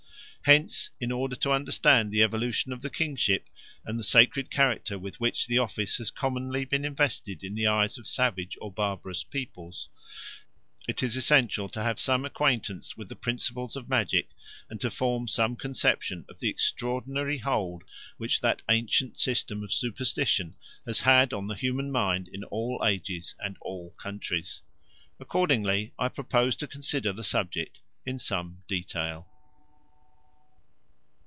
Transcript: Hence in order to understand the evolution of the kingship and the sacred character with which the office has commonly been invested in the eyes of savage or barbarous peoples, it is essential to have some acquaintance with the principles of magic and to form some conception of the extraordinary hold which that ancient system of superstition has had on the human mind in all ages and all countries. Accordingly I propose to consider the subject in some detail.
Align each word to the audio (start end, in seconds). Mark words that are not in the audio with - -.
Hence 0.45 0.89
in 0.99 1.11
order 1.11 1.35
to 1.35 1.51
understand 1.51 2.09
the 2.11 2.23
evolution 2.23 2.73
of 2.73 2.81
the 2.81 2.89
kingship 2.89 3.47
and 3.85 3.97
the 3.99 4.03
sacred 4.03 4.49
character 4.49 4.97
with 4.97 5.19
which 5.19 5.45
the 5.45 5.59
office 5.59 5.99
has 5.99 6.09
commonly 6.09 6.65
been 6.65 6.83
invested 6.83 7.43
in 7.43 7.53
the 7.53 7.67
eyes 7.67 7.99
of 7.99 8.07
savage 8.07 8.57
or 8.59 8.73
barbarous 8.73 9.23
peoples, 9.23 9.87
it 10.87 11.03
is 11.03 11.15
essential 11.15 11.69
to 11.69 11.83
have 11.83 11.99
some 11.99 12.25
acquaintance 12.25 12.97
with 12.97 13.07
the 13.07 13.15
principles 13.15 13.75
of 13.75 13.87
magic 13.87 14.29
and 14.67 14.81
to 14.81 14.89
form 14.89 15.27
some 15.27 15.55
conception 15.55 16.25
of 16.27 16.39
the 16.39 16.49
extraordinary 16.49 17.37
hold 17.37 17.83
which 18.17 18.41
that 18.41 18.63
ancient 18.67 19.19
system 19.19 19.61
of 19.63 19.71
superstition 19.71 20.55
has 20.87 21.01
had 21.01 21.33
on 21.33 21.45
the 21.45 21.53
human 21.55 21.91
mind 21.91 22.27
in 22.27 22.43
all 22.45 22.81
ages 22.83 23.35
and 23.39 23.57
all 23.61 23.91
countries. 23.91 24.63
Accordingly 25.19 25.93
I 25.99 26.09
propose 26.09 26.55
to 26.55 26.67
consider 26.67 27.13
the 27.13 27.23
subject 27.23 27.81
in 28.07 28.17
some 28.17 28.63
detail. 28.67 29.27